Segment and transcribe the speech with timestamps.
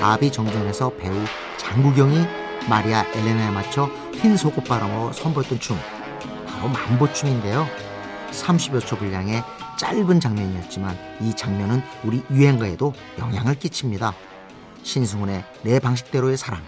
[0.00, 1.14] 아비 정전에서 배우
[1.58, 2.26] 장국영이
[2.68, 5.76] 마리아 엘레나에 맞춰 흰 속옷 바람으로 선보였던 춤
[6.46, 7.66] 바로 만보춤인데요.
[8.30, 9.42] 30여 초 분량의
[9.78, 14.14] 짧은 장면이었지만 이 장면은 우리 유행가에도 영향을 끼칩니다.
[14.82, 16.62] 신승훈의 내 방식대로의 사랑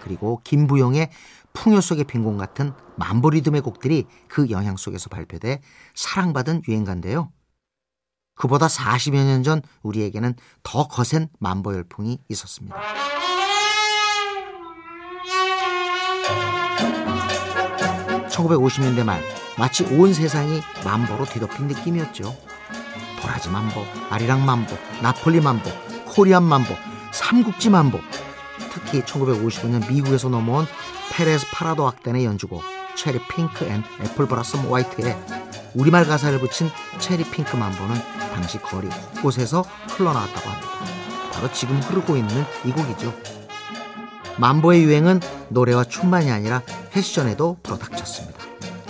[0.00, 1.10] 그리고 김부영의
[1.52, 5.60] 풍요 속의 빈곤 같은 만보 리듬의 곡들이 그 영향 속에서 발표돼
[5.94, 7.30] 사랑받은 유행가인데요.
[8.34, 12.76] 그보다 40여 년 전 우리에게는 더 거센 맘보 열풍이 있었습니다.
[18.30, 19.22] (1950년대) 말
[19.58, 22.34] 마치 온 세상이 맘보로 뒤덮인 느낌이었죠
[23.20, 25.70] 도라지 맘보, 아리랑 맘보, 나폴리 맘보,
[26.06, 26.74] Korean 맘보,
[27.12, 28.00] 삼국지 맘보
[28.72, 30.66] 특히 1955년 미국에서 넘어온
[31.12, 32.62] 페레스 프라도 악단의 연주곡
[32.96, 35.16] Cherry Pink and Apple Blossom White에
[35.74, 37.94] 우리말 가사를 붙인 체리 핑크 맘보는
[38.34, 40.68] 당시 거리 곳곳에서 흘러나왔다고 합니다.
[41.32, 43.12] 바로 지금 흐르고 있는 이 곡이죠.
[44.38, 48.38] 맘보의 유행은 노래와 춤만이 아니라 패션에도 불어닥쳤습니다.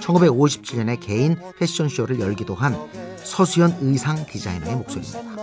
[0.00, 2.76] 1957년에 개인 패션쇼를 열기도 한
[3.22, 5.38] 서수연 의상 디자이너의 목소리입니다.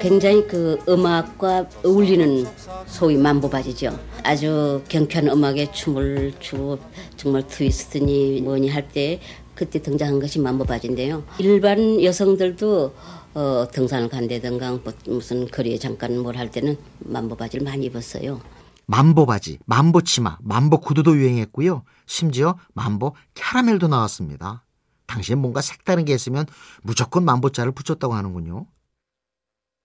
[0.00, 2.46] 굉장히 그 음악과 어울리는
[2.86, 3.98] 소위 맘보 바지죠.
[4.22, 6.78] 아주 경쾌한 음악에 춤을 추고
[7.16, 9.20] 정말 트위스트니 뭐니 할 때
[9.56, 11.24] 그때 등장한 것이 만보바지인데요.
[11.38, 12.94] 일반 여성들도
[13.34, 18.40] 어, 등산을 간다든가 뭐 무슨 거리에 잠깐 뭘 할 때는 만보바지를 많이 입었어요.
[18.86, 21.82] 만보 바지, 만보 치마, 만보 구두도 유행했고요.
[22.06, 24.64] 심지어 만보 캐러멜도 나왔습니다.
[25.06, 26.46] 당시엔 뭔가 색다른 게 있으면
[26.82, 28.66] 무조건 만보자를 붙였다고 하는군요.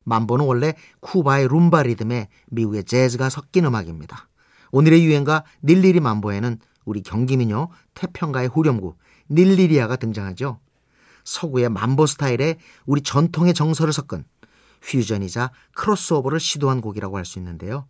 [0.04, 4.28] 만보는 원래 쿠바의 룸바 리듬에 미국의 재즈가 섞인 음악입니다.
[4.72, 8.96] 오늘의 유행가 닐리리 만보에는 우리 경기민요 태평가의 후렴구
[9.30, 10.60] 닐리리아가 등장하죠.
[11.24, 14.26] 서구의 만보 스타일에 우리 전통의 정서를 섞은
[14.82, 17.88] 퓨전이자 크로스오버를 시도한 곡이라고 할 수 있는데요.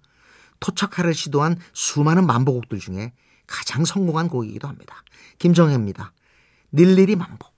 [0.59, 3.13] 토착화를 시도한 수많은 만보곡들 중에
[3.47, 5.03] 가장 성공한 곡이기도 합니다.
[5.39, 6.13] 김정혜입니다.
[6.73, 7.50] 닐리리 만보.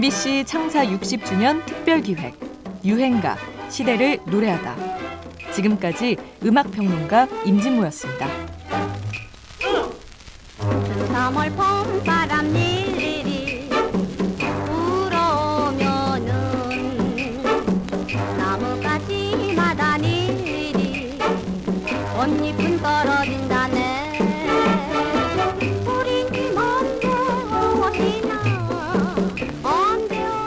[0.00, 2.34] MBC 창사 60주년 특별 기획
[2.82, 3.36] 유행가
[3.68, 4.74] 시대를 노래하다.
[5.52, 8.26] 지금까지 음악 평론가 임진모였습니다.
[10.58, 13.68] 3월 봄바람 일일이
[15.10, 16.32] 불어오면은
[18.38, 21.18] 나무가지마다 일일이
[22.16, 23.22] 꽃잎은 떨어